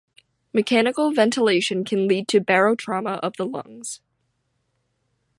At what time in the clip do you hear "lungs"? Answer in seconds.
3.45-4.01